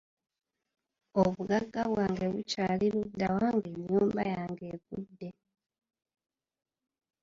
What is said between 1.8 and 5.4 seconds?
bwange bukyali luddawa nga ennyumba yange eggudde?